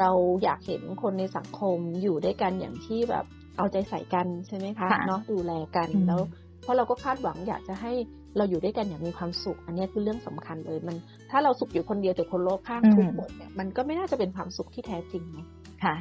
[0.00, 0.10] เรา
[0.44, 3.24] อยากเห็นคนในสังคมอยู่ด้วยกันอย่างที่แบบ
[3.56, 6.20] เอาใจใส่กันใช่ไหมคะเนาะดูแลกันแล้ว
[6.62, 7.92] เพราะเราก็คาดหวังอยากจะให้
[8.36, 10.96] เราอยู่ด้วยกันอย่างมีความสุข อันนี้คือเรื่องสำคัญเลยมัน
[11.30, 15.46] ถ้าเราสุขอยู่คนเดียวแต่คนโลกข้างทุกหมดเนี่ยมันก็ไม่น่าจะเป็นความสุขที่แท้จริงเนาะ
[15.84, 15.94] ค่ะ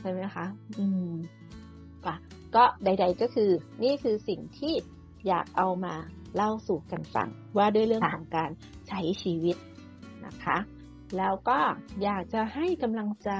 [0.00, 0.44] ใช่ไหมคะ
[0.78, 1.10] อืม
[2.04, 2.14] ค่ะ
[2.56, 3.50] ก็ใด ๆก็คือ
[3.82, 4.74] นี่คือสิ่งที่
[5.28, 5.94] อยากเอามา
[6.36, 8.50] เล่าสู่กันฟังว่าด้วยเรื่องของการ
[8.88, 9.56] ใช้ชีวิต
[10.26, 10.56] นะคะ
[11.18, 11.58] แล้วก็
[12.02, 13.32] อยากจะให้กำลังใจ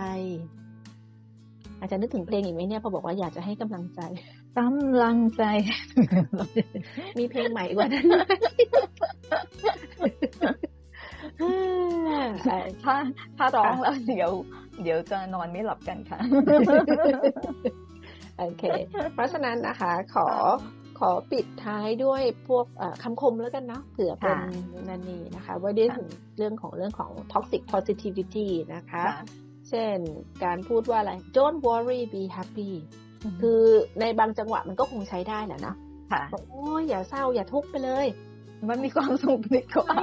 [1.79, 4.01] อาจจะนึกถึงเพลงอีกไหมเนี่ยพอบอกว่าอยากจะให้กำลังใจ
[4.59, 5.43] กำลังใจ
[7.19, 8.07] มีเพลงใหม่กว่านั้น
[12.85, 12.95] ถ้า
[13.37, 14.31] ถ้าร้องแล้วเดี๋ยว
[14.83, 16.19] เดี๋ยวจะนอนไม่หลับกันค่ะ
[18.39, 18.65] โอเค
[19.15, 20.29] เพราะฉะนั้นนะคะ ขอ
[20.99, 22.67] ขอปิดท้ายด้วยพวก
[23.03, 24.37] คำคมแล้วกันเนาะเผื่อเป็น
[24.89, 29.05] นันนี่นะคะ ว่าได้ถึงเรื่องของเรื่องของ toxic positivity นะคะ
[29.69, 29.99] เช่น
[30.45, 32.71] การพูดว่าอะไร don't worry be happy
[33.41, 33.63] คือ
[34.01, 35.75] ในบางจังหวะมันก็คงใช้ได้แหละนะ
[36.13, 38.07] ค่ะโอ้ยอย่าเศร้าอย่าทุกข์ไปเลย
[38.69, 39.97] มันมีความสุขดีกว่า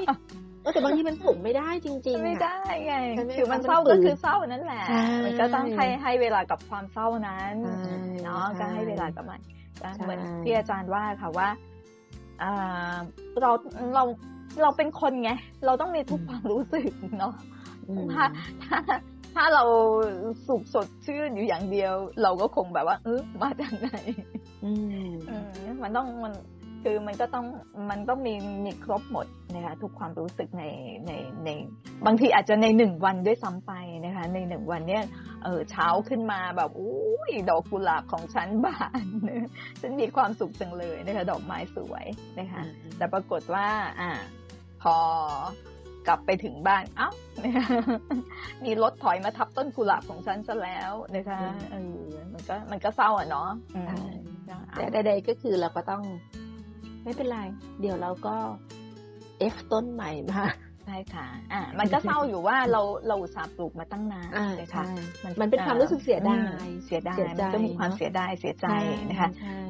[0.73, 2.95] แต่บางทีมันสุขไม่ได้จริงๆ ไม่ได้ไง
[3.37, 4.83] คือมันเศร้าก็คือเศร้านั่นแหละ
[5.25, 7.55] มันก็ต้องให้ให้เวลากับความเศร้านั้น
[8.23, 9.41] เนาะก็ให้เวลากับมัน
[10.03, 11.49] เหมือนที่อาจารย์ว่าค่ะว่า
[13.41, 13.51] เรา
[13.95, 14.03] เรา
[14.61, 15.31] เราเป็นคนไง
[15.65, 17.33] เราต้องมีทุกความรู้สึกเนาะ
[18.13, 18.23] ถ้า
[18.63, 18.79] ถ้า
[19.35, 19.63] ถ้าเรา
[20.47, 21.93] สุขสดชื่นอยู่อย่างเดียว
[22.23, 23.89] เราก็คงแบบว่า เออมาจากไหน
[24.65, 24.71] อื
[25.05, 25.07] ม
[25.83, 26.33] มันต้องมัน
[26.83, 27.45] คือมันก็ต้อง
[27.89, 28.33] มันต้องมี
[28.65, 30.63] มีครบหมดนะคะทุกความรู้สึกใน
[31.07, 31.11] ใน
[31.45, 31.49] ใน
[32.05, 33.71] บางทีอาจจะในหนึ่งวันด้วยซ้ำไป
[34.05, 35.03] นะคะในหนึ่งวันเนี้ย
[35.43, 39.05] เออเช้าขึ้นมาแบบอุ้ยดอกกุหลาบของฉันบาน
[39.81, 42.05] ฉันมีความสุขจังเลยนะคะดอกไม้สวย
[42.39, 42.61] นะคะ
[42.97, 43.67] แต่ปรากฏว่า
[43.99, 44.11] อ่า
[44.81, 44.95] พอ
[46.07, 47.09] กลับไปถึงบ้าน เอ้า
[48.63, 51.41] มีรถถอยมาทับต้นกุหลาบของฉันซะแล้วนะคะ
[51.71, 51.99] เออ
[52.33, 53.49] มันก็มันก็เศร้าอะเนาะ
[54.75, 56.03] แต่ใดๆก็คือเราก็ต้อง
[57.03, 57.39] ไม่เป็นไร
[57.81, 58.35] เดี๋ยวเราก็
[59.39, 60.43] เอฟต้นใหม่มา
[60.85, 64.83] ใช่ค่ะ อ่า มันก็เศร้าอยู่ว่าเราเราอุตส่าห์ปลูกมาตั้งนานเลยค่ะ
[65.41, 68.67] มันเป็นความรู้สึกเสียดาย เสียดาย มันก็มีความเสียดาย เสียใจ
[69.09, 69.29] นะคะ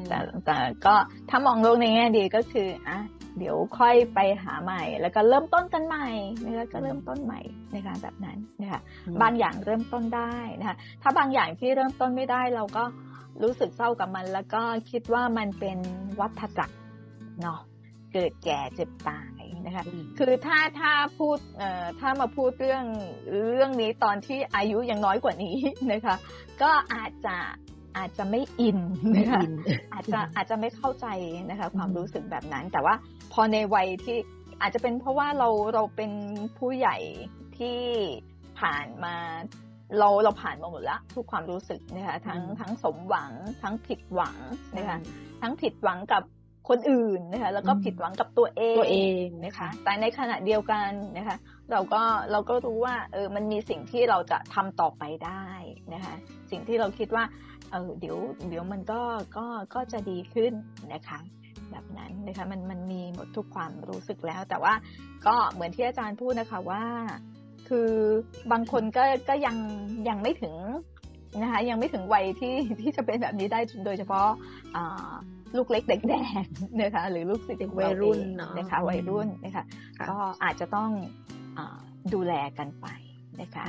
[0.09, 0.95] แต่แต่ก็
[1.29, 2.99] ถ้ามองโลกในแง่ดีก็คือ อะ
[3.37, 6.07] เดี๋ยวค่อยไปหาใหม่ แล้วก็เริ่มต้นกันใหม่
[6.45, 7.41] นะคะก็เริ่มต้นใหม่
[7.71, 8.81] ในการแบบนั้นนะคะ
[9.21, 12.83] บางอย่างเริ่มต้นได้นะคะ ถ้าบางอย่างที่เริ่มต้นไม่ได้เราก็
[13.43, 15.77] รู้สึกเศร้ากับมัน แล้วก็คิดว่ามันเป็น
[16.19, 16.75] วัฏจักร
[17.41, 17.59] เนาะ
[18.13, 19.83] เกิดแก่เจ็บตายนะคะ
[20.17, 22.85] คือถ้าถ้าพูดเอ่อถ้ามาพูดเรื่อง
[23.51, 25.57] เรื่องนี้ตอนที่อายุยังน้อยกว่านี้
[25.93, 26.15] นะคะ
[26.61, 27.37] ก็อาจจะ
[27.97, 28.79] อาจจะไม่อิน
[29.17, 29.41] นะคะ
[29.93, 31.07] อาจจะอาจจะไม่เข้าใจ
[31.49, 32.93] นะคะ ความรู้สึกแบบนั้น แต่ว่า
[33.33, 34.17] พอในวัยที่
[34.61, 36.11] อาจจะเป็นเพราะว่าเราเราเป็น
[36.57, 36.97] ผู้ใหญ่
[37.57, 37.79] ที่
[38.59, 39.15] ผ่านมา
[39.99, 44.37] เราเราผ่านมาหมดแล้วทุกความรู้สึกนะคะทั้งทั้งสมหวังทั้งผิดหวัง
[44.77, 44.97] นะคะ
[45.41, 46.23] ทั้งผิดหวังกับ
[46.69, 51.37] คนอื่นนะคะแล้วก็ผิดหวังกับตัวเองตัวเองนะคะแต่ในขณะเดียวกันนะคะ
[51.71, 55.45] เราก็เราก็รู้ว่าเออมันมีสิ่งที่เราจะทำต่อไปได้
[55.93, 56.13] นะคะ
[56.51, 57.23] สิ่งที่เราคิดว่า
[57.71, 58.17] เออเดี๋ยว
[58.49, 59.01] เดี๋ยวมันก็
[59.37, 59.45] ก็
[59.75, 60.53] ก็จะดีขึ้น
[60.93, 61.19] นะคะ
[61.71, 64.73] แบบนั้นนะคะมันมันมีหมดทุกความรู้สึกแล้ว แต่ว่า
[65.27, 66.83] ก็เหมือนที่อาจารย์พูดนะคะว่า
[67.69, 67.91] คือ
[68.51, 69.55] บางคนก็ก็ยัง
[70.09, 70.55] ยังไม่ถึง
[71.41, 74.27] นะคะยังไม่ถึงวัยที่ที่จะเป็นแบบนี้ได้โดยเฉพาะ
[75.57, 76.45] ลูกเล็กเด็กแดง
[76.81, 78.19] นะคะหรือลูกศิษย์วัยรุ่น
[78.57, 79.63] นะคะวัยรุ่นนะคะ
[80.09, 80.89] ก็อาจจะต้อง
[82.13, 82.87] ดูแลกันไป
[83.41, 83.65] นะคะ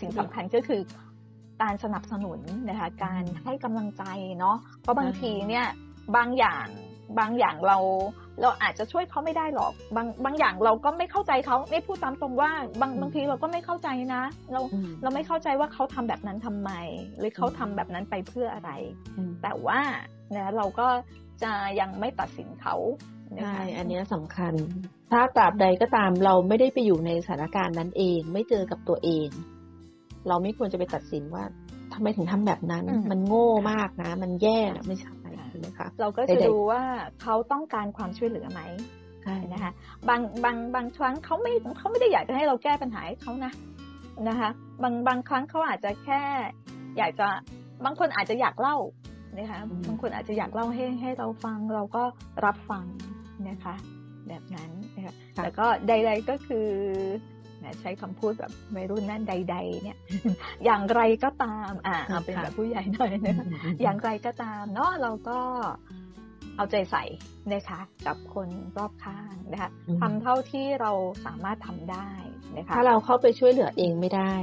[0.00, 0.80] สิ่งสำคัญก็คือ
[1.62, 4.04] การสนับสนุนนะคะการให้กำลังใจ
[4.38, 5.66] เนาะเพราะบางทีเนี่ย
[6.16, 6.66] บางอย่าง
[7.18, 7.78] บางอย่างเรา
[8.42, 14.22] เราอาจจะช่วยเขาไม่ได้หรอก บางบางอย่างเราก็ไม่เข้าใจเขาไม่พูดตามตรงว่าบางบางทีเราก็ไม่เข้าใจนะ
[14.52, 14.60] เรา
[15.02, 16.70] เราไม่เข้าใจว่าเขาทำแบบนั้นทำไม
[17.18, 18.70] หรือเขาทำแบบนั้นไปเพื่ออะไร
[19.42, 19.80] แต่ว่า
[20.36, 20.88] นะเราก็
[21.42, 22.76] จะยังไม่ตัดสินเขา
[23.42, 24.52] ใช่อันนี้สำคัญ
[25.10, 29.28] ถ้าตราบใดก็ตามเราไม่ได้ไปอยู่ในสถานการณ์นั้นเอง ไม่เจอกับตัวเอง
[30.28, 31.44] เราไม่ควรจะไปตัดสินว่า
[31.94, 35.10] ทำไมถึงทำแบบนั้น มันโง่มากนะ มันแย่ไม่ใช่
[35.78, 36.82] คะเราก็จะดูว่า
[37.22, 38.60] เขาต้องการความช่วยเหลือไหม
[39.24, 39.72] ใช่นะคะ
[40.08, 43.52] บางบางบางครั้งเขาไม่เขาไม่ได้อยากจะให้เราแก้ปัญหาให้เขานะ
[44.28, 44.50] นะคะ
[44.82, 46.20] บางบางครั้งเขาอาจจะแค่
[46.98, 47.28] อยากจะ
[47.84, 48.76] บางคนอาจจะอยากเล่า
[49.38, 52.04] นะคะบางคนอาจจะอยากเล่าให้ให้เราฟังเราก็
[52.44, 52.84] รับฟัง
[53.48, 53.74] นะคะ
[54.28, 56.68] แบบนั้นนะคะแต่ก็ใด ๆก็คือ
[57.80, 59.98] ใช้คำพูดแบบไม่รุ่นนั่นใด ๆ เนี่ย
[60.64, 63.46] อย่างไรก็ตาม อ่าเอาเป็นแบบผู้ใหญ่หน่อยนะคะ
[63.82, 65.38] อย่างไรก็ตามเนาะเราก็
[66.56, 67.04] เอาใจใส่
[67.52, 70.92] นะคะกับคนรอบข้างนะคะทำเท่าที่เรา
[71.26, 72.08] สามารถทำได้
[72.56, 74.34] นะคะถ้าเราเข้าไปช่วยเหลือเองไม่ได้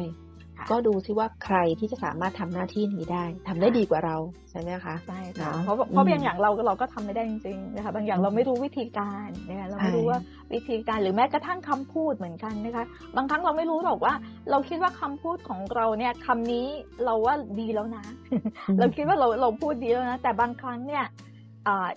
[0.72, 4.16] ก็ดูซิว่าใครที่จะสามารถทำหน้าที่นี้ได้ทำได้ดีกว่าเรา
[4.50, 10.20] ใช่ไหมคะใช่ค่ะเพราะเพราะบางอย่างเราเราก็ทำไม่ได้จริงๆนะคะบางอย่างเราไม่รู้วิธีการนะคะเราไม่รู้ว่า
[10.54, 12.84] วิธีการหรือแม้กระทั่งคำพูดเหมือนกันนะคะ
[13.16, 14.14] บางครั้งเราไม่รู้หรอกว่า
[14.52, 16.68] เราคิดว่าคำพูดของเราเนี่ยคำนี้
[17.06, 18.06] เราว่าดีแล้วนะ
[18.80, 21.04] เราคิดว่าเราเราพูดดีแล้วนะแต่บางครั้งเนี่ย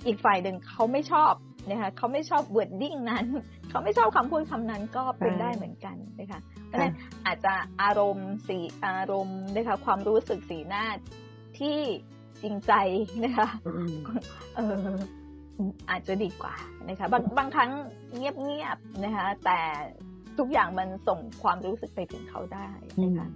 [0.07, 1.33] อีกฝ่ายหนึ่งเขาไม่ชอบ
[1.71, 3.27] นะคะเขาไม่ชอบ wording นั้น
[3.71, 6.95] เขาไม่ชอบคำพูดคำนั้นก็เป็นได้เหมือนกันนะคะเพราะฉะนั้น
[7.27, 10.85] อาจจะอารมณ์สีอารมณ์นะคะความรู้สึกสีหน้า
[11.59, 11.79] ที่
[12.43, 12.73] จริงใจ
[13.25, 13.49] นะคะ
[14.57, 14.89] เออ
[15.91, 16.55] อาจจะดีกว่า
[16.89, 17.71] นะคะบางบางครั้ง
[18.17, 19.61] เงียบๆนะคะ แต่
[20.39, 22.69] ทุกอย่างมันส่งความรู้สึกไปถึงเขาได้
[23.03, 23.29] นะคะ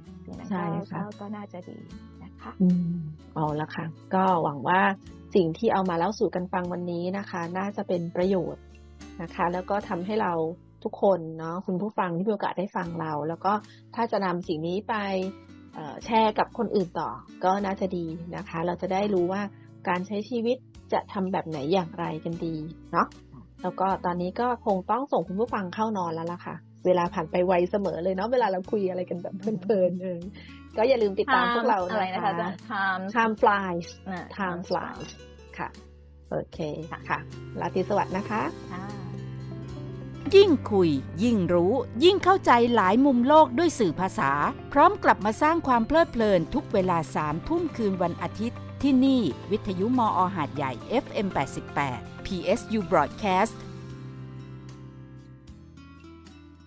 [0.50, 1.78] ใช่ค่ะก็น่าจะดี
[2.22, 2.94] นะคะอืม
[3.34, 4.80] เอาละค่ะ ก็หวังว่า
[5.34, 8.62] สิ่งที่เอามาเล่าสู่กันฟังวันนี้นะคะ น่าจะเป็นประโยชน์
[9.22, 10.32] นะคะ แล้วก็ทำให้เรา
[10.84, 13.52] ทุกคนเนาะคุณผู้ฟังที่มีโอกาสได้ฟังเรา แล้วก็
[13.94, 14.94] ถ้าจะนำสิ่งนี้ไป
[16.04, 17.10] แชร์กับคนอื่นต่อ
[17.44, 19.42] ก็น่าจะดีนะคะ เราจะได้รู้ว่า
[19.88, 20.56] การใช้ชีวิต
[20.92, 22.54] จะทำแบบไหนอย่างไรกันดี
[22.92, 23.06] เนาะ
[23.62, 30.18] แล้วก็ตอนนี้ก็คงต้องส่งคุณผู้ฟังเข้านอนแล้วล่ะค่ะ เวลาผ่านไปไวเสมอเลยเนาะเวลาเราคุยอะไรกันแบบเพลินๆเออ
[30.76, 32.32] ก็อย่าลืมติดตามพวกเราอะไรนะคะ
[32.70, 33.86] time time flies
[34.38, 35.08] time flies
[35.58, 35.68] ค่ะ
[36.30, 36.58] โอเค
[37.08, 37.18] ค่ะ
[37.60, 38.42] ลาติสวัสดิ์นะคะ
[40.34, 40.90] ยิ่งคุย
[41.22, 41.72] ยิ่งรู้
[42.04, 44.32] ยิ่งเข้าใจหลายมุมโลกด้วยสื่อภาษา
[44.72, 50.72] พร้อมกลับมาสร้างความเพลิดเพลินทุกเวลาสามทุ่มคืนวันอาทิตย์ ที่นี่ วิทยุมออหาดใหญ่
[51.04, 51.28] FM
[51.76, 53.54] 88 PSU Broadcast